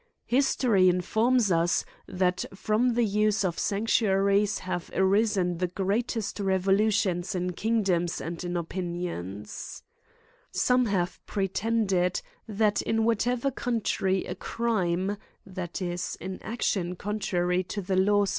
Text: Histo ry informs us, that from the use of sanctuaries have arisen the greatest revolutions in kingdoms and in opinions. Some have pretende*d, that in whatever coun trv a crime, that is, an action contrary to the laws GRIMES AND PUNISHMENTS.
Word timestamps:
Histo 0.31 0.71
ry 0.71 0.79
informs 0.79 1.51
us, 1.51 1.85
that 2.07 2.43
from 2.55 2.95
the 2.95 3.05
use 3.05 3.45
of 3.45 3.59
sanctuaries 3.59 4.57
have 4.65 4.89
arisen 4.95 5.59
the 5.59 5.67
greatest 5.67 6.39
revolutions 6.39 7.35
in 7.35 7.53
kingdoms 7.53 8.19
and 8.19 8.43
in 8.43 8.57
opinions. 8.57 9.83
Some 10.51 10.87
have 10.87 11.19
pretende*d, 11.27 12.21
that 12.47 12.81
in 12.81 13.03
whatever 13.03 13.51
coun 13.51 13.81
trv 13.81 14.27
a 14.27 14.33
crime, 14.33 15.17
that 15.45 15.83
is, 15.83 16.17
an 16.19 16.39
action 16.41 16.95
contrary 16.95 17.61
to 17.65 17.81
the 17.83 17.95
laws 17.95 17.95
GRIMES 17.95 17.99
AND 17.99 18.07
PUNISHMENTS. 18.07 18.29